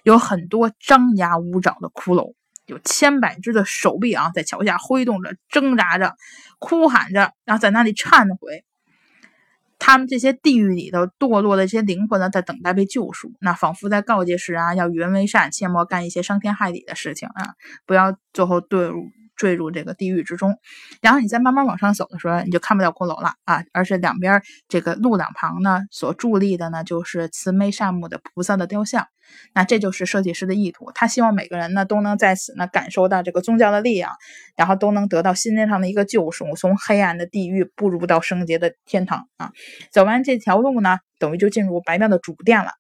[0.03, 2.35] 有很多张牙舞爪的骷髅。
[2.71, 6.15] 有千百只的手臂啊，在桥下挥动着、挣扎着、
[6.61, 8.65] 哭喊着，然后在那里忏悔。
[9.79, 13.33] 他们这些地狱里头堕落的这些灵魂呢，在等待被救赎。
[13.41, 17.55] 那仿佛在告诫世人啊，要与人为善，切莫干一些伤天害理的事情啊，
[17.87, 19.11] 不要最后堕入。
[19.41, 20.59] 坠入这个地狱之中，
[21.01, 23.65] 然后你再慢慢往上走的时候，你就看不到骷髅了啊！
[23.73, 29.07] 而是两边这个路两旁呢，所伫立的呢，就是慈眉善目的菩萨的雕像。
[29.55, 34.13] 那这就是设计师的意图，他希望每个人呢都能在此呢感受到这个宗教的力量，
[34.57, 39.53] 然后都能得到心灵上的一个救赎，从黑暗的地狱步入到圣洁的天堂啊！
[39.91, 42.73] 走完这条路呢，等于就进入白庙的主殿了。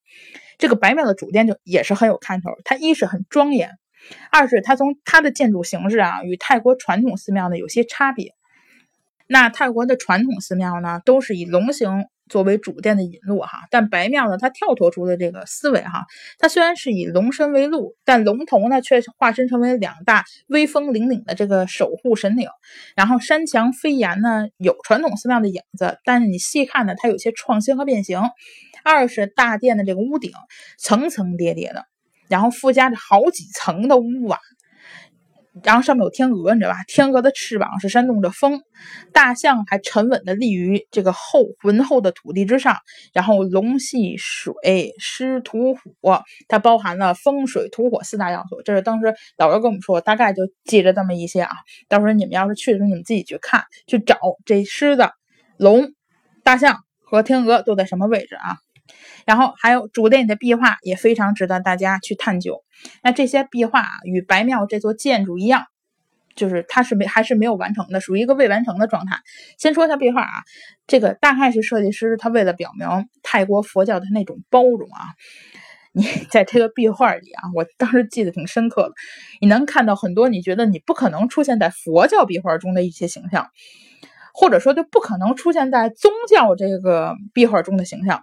[0.58, 3.70] 这个白庙的主殿就也是很有看头，它一是很庄严。
[4.30, 8.34] 二是它从它的建筑形式啊，与泰国传统寺庙呢有些差别。
[9.26, 16.04] 那泰国的传统寺庙呢，都是以龙形作为主殿的引路哈，但白庙呢，它跳脱出了这个思维哈。
[16.40, 22.48] 它虽然是以龙身为路，但龙头呢却化身成为两大威风凛凛的这个守护神灵。
[22.96, 28.20] 然后山墙飞檐呢，有传统寺庙的影子，但是你细看呢，它有些创新和变形。
[28.82, 30.32] 二是大殿的这个屋顶
[30.76, 31.84] 层层叠叠的。
[32.30, 34.38] 然后附加着好几层的屋瓦，
[35.64, 36.76] 然后上面有天鹅，你知道吧？
[36.86, 38.62] 天鹅的翅膀是扇动着风，
[39.12, 42.76] 大象还沉稳地立于这个厚浑厚的土地之上。
[43.12, 48.62] 然后龙系水湿土火，它包含了风水土火四大要素。
[48.64, 51.50] 这是当时导游跟我们说，大概就记着这么一些啊。
[51.88, 54.16] 到时候你们要是去的时候，你们自己去看去找
[54.46, 55.10] 这狮子、
[55.58, 55.88] 龙、
[56.44, 58.58] 大象和天鹅都在什么位置啊？
[59.26, 62.62] 然后还有主殿的壁画也非常值得大家去探究。
[63.02, 65.66] 那这些壁画啊，与白庙这座建筑一样，
[66.34, 69.18] 就是它是没还是没有完成的，属于一个未完成的状态。
[69.58, 70.42] 先说一下壁画啊，
[70.86, 72.88] 这个大概是设计师他为了表明
[73.22, 75.12] 泰国佛教的那种包容啊，
[75.92, 78.94] 你在这个壁画里啊，我当时记得挺深刻的，
[79.40, 83.50] 你能看到很多你觉得你不可能出现在佛教壁画中的一些形象，
[84.40, 88.22] 或者说就不可能出现在宗教这个壁画中的形象。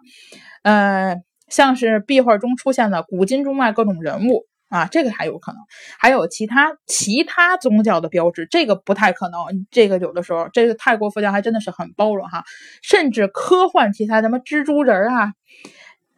[0.64, 5.62] 呃，像是壁画中出现的古今中外各种人物啊，这个还有可能，
[6.00, 9.40] 还有其他其他宗教的标志，这个不太可能。
[9.70, 12.44] 这个有的时候，这个泰国佛教还真的是很包容哈，
[12.82, 15.34] 甚至科幻题材，什么蜘蛛人啊、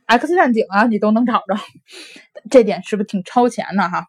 [0.06, 1.56] X 战警啊，你都能找着，
[2.50, 4.06] 这点是不是挺超前的哈？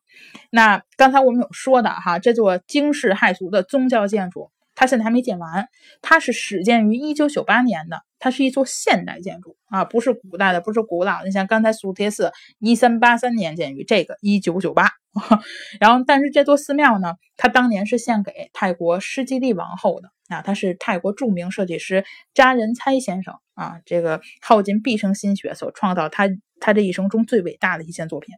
[0.50, 4.52] 那刚才我们有说的哈，这座惊世骇俗的宗教建筑。
[4.74, 5.66] 它现在还没建完，
[6.00, 11.22] 它是始建于一九九八年的，它是一座现代建筑啊，不是古代的，不是古老。
[11.24, 14.88] 你像刚才苏铁寺一三八三年建于，这个一九九八。
[15.80, 26.28] 然后，但是这座寺庙呢，它当年是献给泰国施基利王后的啊，它是泰国著名设计师扎仁猜先生啊，这个耗尽毕生心血所创造他
[26.60, 28.34] 他这一生中最伟大的一件作品。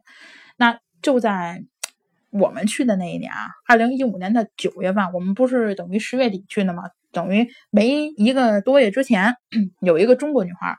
[0.57, 1.63] 那就在。
[2.33, 6.83] 我们去的那一年啊，二零一五年的九月份，我们不是等于十月底去的吗？
[7.11, 9.35] 等于没一个多月之前，
[9.81, 10.75] 有一个中国女孩，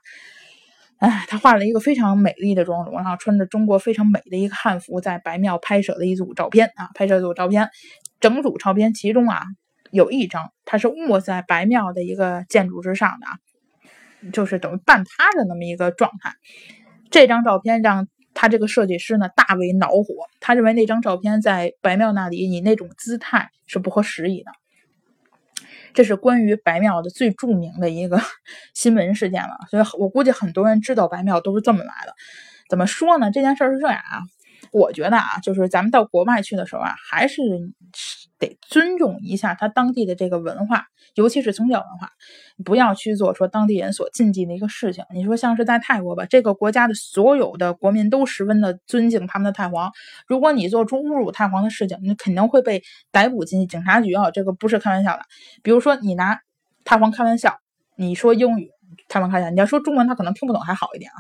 [0.99, 7.71] 哎，她画了一个非常美丽的妆容，然后穿着中国非常美的一个汉服，在白庙拍摄的一组照片啊，拍摄一组照片，
[8.19, 9.45] 整组照片其中啊
[9.93, 13.39] 有一张，她是卧在白庙的一个建筑之上的啊，
[14.33, 16.35] 就是等于半趴的那么一个状态，
[17.13, 18.09] 这张照片让。
[18.35, 20.05] 他这个设计师呢，大为恼火。
[20.41, 24.51] 他认为那张照片在白庙那里，你那种姿态是不合时宜的。
[25.95, 28.21] 这是关于白庙的最著名的一个
[28.75, 29.57] 新闻事件了。
[29.71, 32.15] 所以我估计很多人知道白庙都是这么来的。
[32.69, 33.31] 怎么说呢？
[33.31, 34.21] 这件事是这样啊。
[34.73, 37.43] 我觉得啊，就是咱们到国外去的时候啊，还是
[38.41, 42.11] 得尊重一下他当地的这个文化，尤其是宗教文化，
[42.65, 45.05] 不要去做说当地人所禁忌的一个事情。
[45.15, 49.91] 你说像是在泰国吧，这个国家的所有的国民都十分的尊敬他们的太皇，
[50.27, 55.23] 如果你做出侮辱太皇的事情，你肯定会被逮捕进警察局啊，这个不是开玩笑的。
[55.63, 56.41] 比如说你拿
[56.85, 57.59] 太皇开玩笑，
[57.97, 58.71] 你说英语。
[59.09, 61.19] 太王看一下，你要说中文他可能听不懂还好一点啊。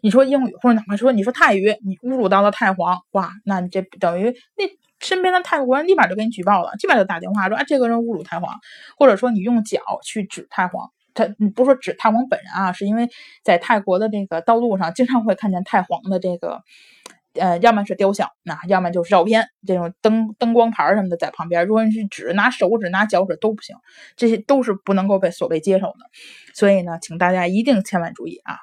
[0.00, 4.64] 你说英语或者哪怕说你说泰语，你侮辱到了太皇，哇，那你这等于那
[5.00, 8.60] 身边的泰国人立马就给你举报了，立马就打电话说啊这个人侮辱太皇，
[8.96, 13.08] 或者说你用脚去指太皇，他你不说指太皇本人啊，是因为
[13.42, 16.62] 在泰国的这个道路上经常会看见太皇的这个。
[17.34, 21.64] 呃，要么是雕像，那要么就是照片，这种灯灯光牌什么的在旁边。
[21.64, 23.76] 如果你是指拿手指、拿脚趾都不行，
[24.16, 25.98] 这些都是不能够被所谓接受的。
[26.54, 28.58] 所以呢，请大家一定千万注意啊！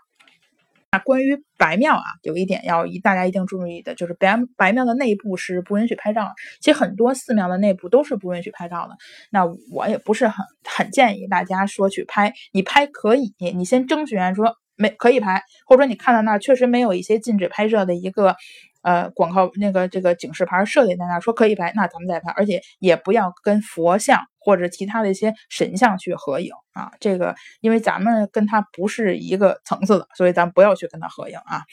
[0.92, 6.32] 那关于白庙啊，有一点要一大家一定注意的，就是白白庙的内部是不允许拍照。
[6.62, 8.96] 其实很多寺庙的内部都是不允许拍照的。
[9.32, 14.56] 那我也不是很很建议大家说去拍，你拍可以，你先征询说。
[14.80, 18.36] 没可以拍，或者说你看到那确实没有一些禁止拍摄的一个
[18.84, 31.64] 呃广告那个这个警示牌设计在那说可以拍，那咱们再拍，而且也不要跟佛像或者其他的一些神像去合影啊，这个因为咱们跟他不是一个层次的，所以咱不要去跟他合影啊。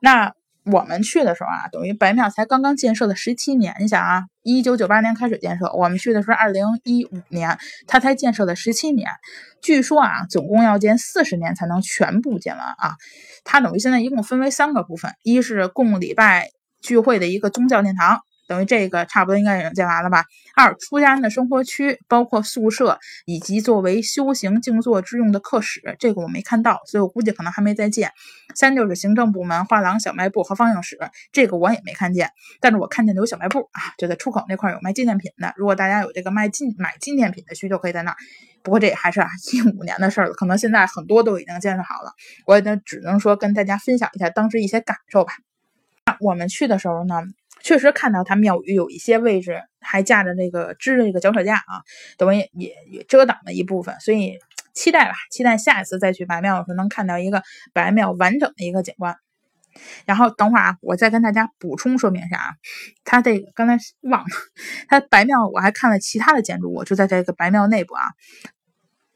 [0.00, 0.32] 那。
[0.64, 9.10] 我们去的时候啊，等于白庙才刚刚建设的十七年，你想啊，一九九八年开始建设，我们去的是二零一五年，它才建设的十七年。
[9.60, 12.94] 据说啊，总共要建四十年才能全部建完啊。
[13.42, 16.50] 它等于现在一共分为三个部分，一是供礼拜
[16.80, 18.20] 聚会的一个宗教殿堂。
[18.52, 20.26] 等于这个差不多应该已经建完了吧？
[20.54, 28.12] 二出家人的生活区，包括宿舍以及作为修行静坐之用的客室，这个我没看到，所以我估计可能还没在建。
[28.54, 30.98] 三就是行政部门、画廊、小卖部和放映室，
[31.32, 32.28] 这个我也没看见，
[32.60, 35.54] 但是我看见有小卖部啊，就在出口那块有卖纪念品的。
[35.56, 38.16] 如果大家有这个卖纪买纪念品的需求，可以在那儿。
[38.62, 42.12] 不过这也还是啊一五年的事儿了，可能现在很多都已经建设好了。
[42.44, 45.32] 我也只能说跟大家分享一下当时一些感受吧。
[46.04, 47.22] 那我们去的时候呢。
[47.62, 51.82] 确实看到它庙宇有一些位置还架着那个支着这个脚手架啊，
[52.18, 54.38] 等于也也遮挡了一部分，所以
[54.74, 59.16] 期待吧，期待下一次再去白庙的时候能看到一个白庙完整的一个景观。
[60.04, 62.54] 然后等会儿啊，我再跟大家补充说明一下啊，
[63.04, 64.28] 它这个刚才忘了，
[64.86, 68.02] 它白庙我还看了其他的建筑物，就在这个白庙内部啊，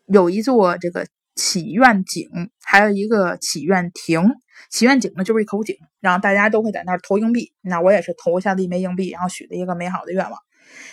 [0.07, 2.29] 有一座这个祈愿井，
[2.65, 4.33] 还有一个祈愿亭。
[4.71, 10.41] 祈愿井呢就是一口井，然后大家都会在那儿投硬币，那我也是投下了一枚硬币，然后许了一个美好的愿望。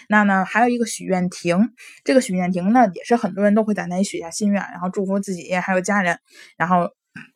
[0.08, 1.70] 那呢还有一个许愿亭，
[2.04, 6.20] 这个许愿亭呢也是很多人都会在那里许下心愿，然后祝福自己还有家人，
[6.58, 6.92] 然后。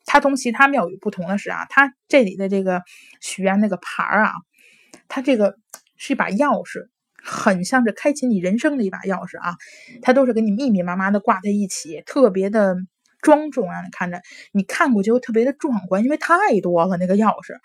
[0.07, 2.81] 它同其他庙宇不同的是啊，它这里的这个
[3.21, 4.31] 许愿那个牌儿啊，
[5.07, 5.55] 它这个
[5.97, 6.87] 是一把钥匙，
[7.23, 9.53] 很像是开启你人生的一把钥匙啊。
[10.01, 12.75] 它都是给你密密麻麻的挂在一起，特别的
[13.21, 17.55] 庄重，让你看着，你看过去又特别的壮观，因为太多了那个钥匙，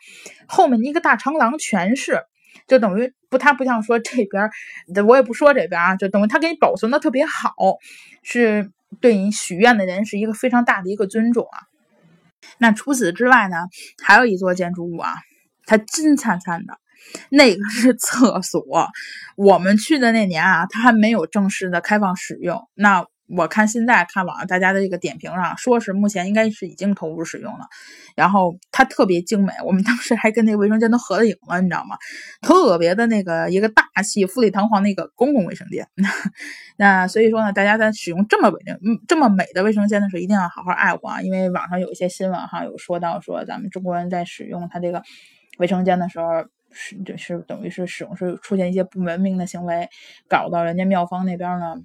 [0.49, 2.23] 后面一个大长廊全是，
[2.67, 4.51] 就等于不，它不像说这边，
[5.07, 7.55] 我也不说这边啊，就等于它给你保存的特别好，
[8.23, 11.59] 是对你许愿的人是一个非常大的一个尊重啊。
[12.59, 13.57] 那除此之外呢，
[14.03, 15.13] 还有一座建筑物啊，
[15.67, 16.79] 它金灿灿的，
[17.31, 18.63] 那个是厕所。
[19.37, 22.69] 我们去的那年啊，它还没有正式的开放使用。
[22.75, 23.07] 那。
[23.29, 27.67] 我看现在看网上大家的这个点评上，说是目前应该是已经投入使用了，
[28.15, 29.53] 然后它特别精美。
[29.65, 31.97] 我们当时还跟那个卫生间都合了影了，你知道吗？
[32.43, 35.89] 特别的那个一个大气、富丽堂皇的一个公共卫生间。
[36.77, 41.23] 那所以说呢，大家在使用这么美、嗯这么美的卫生间的时候，一定要好好爱护啊！
[41.23, 45.03] 因为网上有一些新闻哈，有说到说咱们中国人在使用它这个
[45.59, 46.27] 卫生间的时候，
[46.71, 49.89] 是就是等于是使用是出现一些不文明的行为，
[50.29, 51.77] 搞到人家庙方那边呢。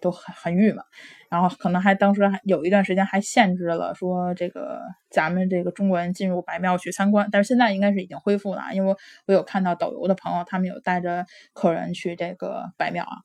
[0.00, 0.84] 都很很郁闷，
[1.30, 13.16] 然后可能还当时还有一段时间还限制了说这个咱们这个中国人进入白庙去参观，但是现在应该是已经恢复了，因为我有看到导游的朋友他们有带着客人去这个白庙啊，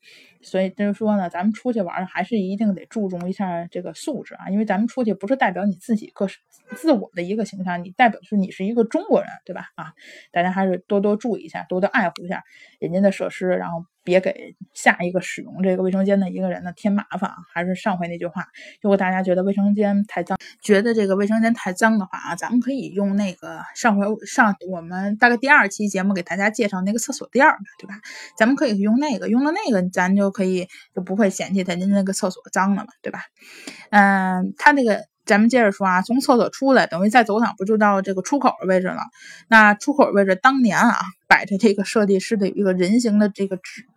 [0.44, 6.28] 所以就是说呢，咱们出去玩还是一定得注重一下这个素质啊，因为咱们出去不是代表你自己个
[6.76, 9.68] 自我的一个形象，你代表是你是一个中国人，对吧？
[9.76, 9.94] 啊，
[10.32, 12.44] 大家还是多多注意一下，多多爱护一下
[12.80, 13.84] 人家的设施，然后。
[14.06, 17.38] 别给下一个使用这个卫生间的一个人呢添麻烦啊！
[17.52, 18.48] 还是上上回那句话，
[18.82, 27.96] 如果大家觉得卫生间太脏，觉得这个卫生间太脏的话啊，咱们可以用那个上回上我们大概第二期节目给大家介绍那个厕所垫儿对吧？
[28.38, 33.22] 咱们可以用那个，用了那个咱就可以就不会嫌弃咱家那个厕所脏了嘛，对吧？
[33.92, 35.06] 嗯，他那个。
[35.26, 39.02] 咱们接着说啊，从厕所出来，等于再走廊不就到这个出口的位置了？
[39.48, 40.94] 那出口位置当年啊，
[41.28, 43.88] 摆着这个设计师的一个人形的这个纸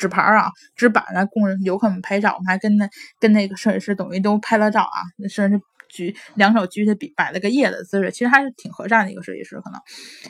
[0.00, 2.32] 纸牌啊、纸板来供游客们拍照。
[2.32, 2.88] 我们还跟那
[3.20, 9.80] 跟那个摄影师等于都拍了照啊，那摄影师举两手举起笔摆了个叶的姿势，其实还是挺和善的一个设计师可能。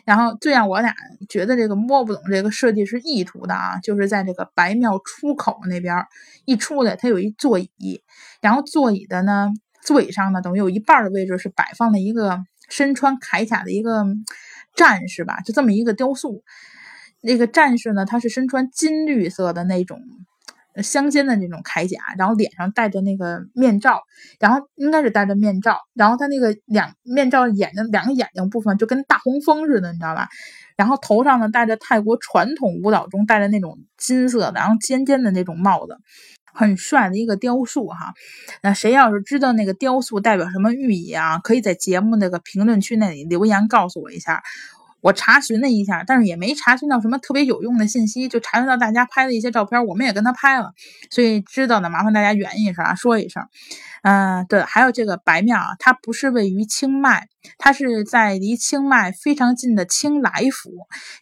[0.04, 0.94] 然后最让我俩
[1.28, 6.04] 觉得这个摸不懂这个设计师意图的啊，就是在这个白庙出口那边
[6.44, 8.02] 一出来，它有一座椅，
[8.40, 9.50] 然后座椅的呢。
[9.82, 14.04] 座椅上呢，等于有一半的位置是摆放了一个身穿铠甲的一个
[14.76, 16.42] 战士吧，就这么一个雕塑。
[17.22, 20.00] 那个战士呢，他是身穿金绿色的那种
[20.82, 24.00] 镶金的那种铠甲，然后脸上戴着那个面罩，
[24.38, 30.28] 然后应该是戴着面罩，然后他那个两面罩眼睛两个眼睛部分就跟大黄蜂似的，你知道吧？
[30.76, 35.96] 然后头上呢戴着泰国传统舞蹈中戴着那种金色的，然后尖尖的那种帽子。
[36.52, 38.12] 很帅的一个雕塑哈，
[38.60, 44.42] 那谁要是知道那个雕塑代表什么寓意啊，可以在节目那个评论区那里留言告诉我一下。
[45.00, 50.72] 我查询了一下，但是也没查询到什么特别有用的信息，就查询到大家拍的一些照片，我们也跟他拍了，
[51.10, 53.42] 所以知道的麻烦大家圆一声啊，说一声。
[54.02, 60.70] 嗯，对，还有这个白庙啊，它不是位于清迈，它是在离清迈非常近的清莱府。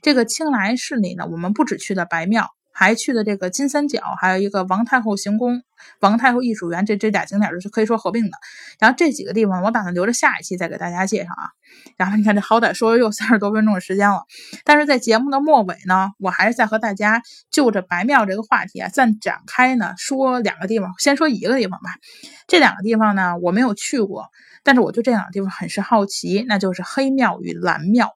[0.03, 2.51] 这个清莱市里呢，我们不止去了白庙。
[2.79, 5.65] 还去的这个金三角，还有一个王太后行宫、
[5.99, 8.31] 王太后艺术园，这这俩景点是可以说合并的。
[8.79, 11.51] 然后这几个地方，我打算留着下一期再给大家介绍啊。
[11.97, 14.23] 然后你看，这好歹说又三十多分钟的时间了，
[14.65, 20.95] 但是在节目的末尾呢，我还是在和大家就着白庙这个话题啊，再展开呢说两个地方。
[21.01, 21.91] 先说一个地方吧，
[22.47, 24.29] 这两个地方呢我没有去过，
[24.63, 28.15] 但是我对这两个地方很是好奇，那就是黑庙与蓝庙。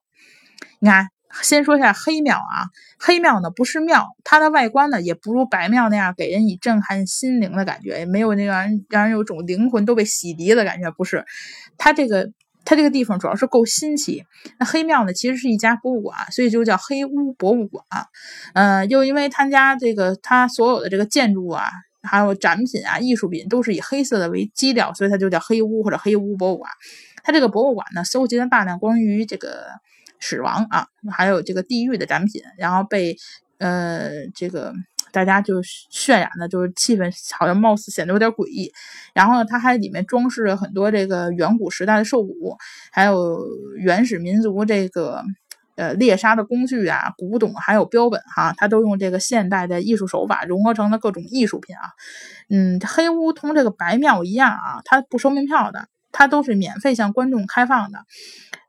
[0.79, 1.09] 你看。
[1.41, 2.69] 先说一下黑庙啊，
[2.99, 8.51] 黑庙呢不是庙，它的外观呢也不如白庙那样给人以震撼心灵的感觉，也没有那个
[8.89, 10.91] 让人有种灵魂都被洗涤的感觉。
[10.91, 11.25] 不是，
[11.77, 12.29] 它这个
[12.65, 14.23] 它这个地方主要是够新奇。
[14.59, 17.83] 那黑庙呢其实是一家博物馆，所以就叫黑屋博物馆。
[18.53, 21.67] 嗯，又因为他家这个它所有的这个建筑啊，
[22.03, 26.69] 还有展品啊、艺术品都是以黑色的为基调，所以它就叫黑屋或者黑屋博物馆。
[27.23, 29.65] 它这个博物馆呢，搜集了大量关于这个。
[30.23, 33.17] 死亡啊，还有这个地狱的展品，然后被
[33.57, 34.73] 呃这个
[35.11, 38.71] 大家就渲染的就是气氛好像貌似显得有点诡异。
[39.13, 42.57] 然后呢，它还里面装饰了很多这个远古时代的兽骨，
[42.91, 43.45] 还有
[43.77, 45.23] 原始民族这个。
[45.75, 51.81] 呃，猎杀的工具啊，古董还有标本哈，它都用这个现代的艺术手法融合成了各种艺术品啊。
[52.47, 58.05] 嗯，黑屋同这个白庙一样啊，它不收门票的，它都是免费向观众开放的。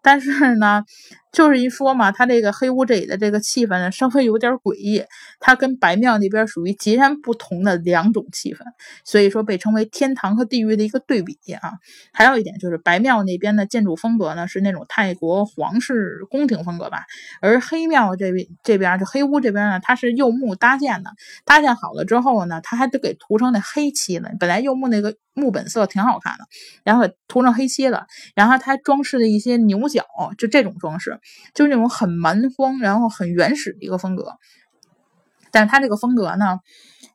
[0.05, 0.85] 但是呢，
[1.33, 5.03] 就是一说嘛，它这个黑屋这里的这个气氛呢，稍微有点诡异。
[5.41, 8.59] 它跟白庙那边属于截然不同的两种气氛，
[9.03, 11.73] 所以说被称为天堂和地狱的一个对比啊。
[12.13, 17.05] 还有一点就是白庙那边的建筑风格呢，是那种泰国皇室宫廷风格吧，
[17.41, 21.11] 而黑庙这边这边就黑屋这边呢，它是柚木搭建的，
[21.47, 24.29] 搭建好了之后呢，它还得给涂成那黑漆了。
[24.39, 26.45] 本来柚木那个木本色挺好看的，
[26.85, 29.89] 然后涂成黑漆了，然后它还装饰的一些牛。
[29.95, 30.05] 角
[30.37, 31.19] 就这种装饰，
[31.55, 34.35] 就是那种很蛮荒，然后很原始的一个风格。
[35.51, 36.59] 但是它这个风格呢，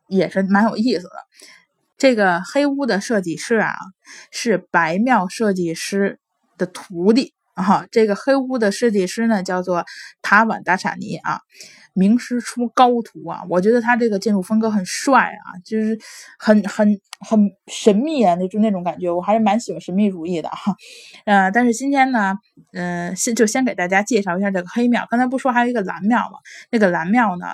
[0.07, 1.11] 也是蛮有意思的。
[1.97, 3.75] 这个黑屋的设计师啊，
[4.31, 6.19] 是白庙设计师
[6.57, 7.33] 的徒弟
[7.63, 7.85] 啊。
[7.91, 9.85] 这个黑屋的设计师呢，叫做
[10.21, 11.41] 塔瓦达查尼啊。
[11.95, 13.41] 名师出高徒啊！
[13.49, 15.99] 我觉得他这个建筑风格很帅啊，就是
[16.37, 16.87] 很很
[17.27, 20.73] 很神秘啊，那就那种感觉，我还是蛮喜欢神秘主义的哈。
[21.25, 22.35] 呃，但是今天呢，
[22.71, 25.05] 嗯，先就先给大家介绍一下这个黑庙。
[25.09, 26.37] 刚才不说还有一个蓝庙吗？
[26.71, 27.47] 那个蓝庙呢，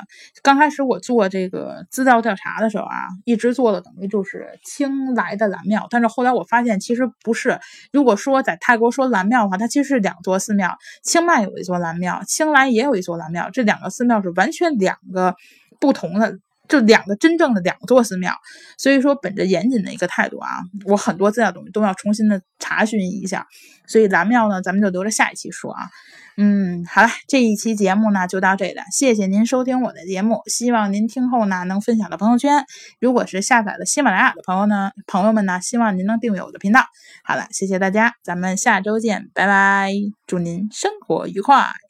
[0.43, 7.57] 刚开始我做这个资料调查的时候啊，一直做的等于就是清莱的蓝庙，但是后来我发现其实不是。
[7.91, 14.21] 如果说在泰国说蓝庙的话，它其实是两座寺庙，清迈有一座蓝庙，清莱也有一座蓝庙，这两个寺庙。
[14.21, 15.35] 是完全两个
[15.79, 18.33] 不同的，就两个真正的两座寺庙，
[18.77, 20.49] 所以说本着严谨的一个态度啊，
[20.85, 23.47] 我很多资料东西都要重新的查询一下，
[23.87, 25.89] 所以蓝庙呢，咱们就留着下一期说啊。
[26.37, 32.65] 嗯，好了，这一期节目呢就到这里了，谢谢您收听我的节目，希望您听后呢能分享到朋友圈。
[32.99, 36.83] 如果是下载了喜马拉雅的朋友呢，朋友们呢，希望您能订阅我的频道。
[37.23, 39.93] 好了，谢谢大家，咱们下周见，拜拜，
[40.27, 41.84] 祝您生活愉快。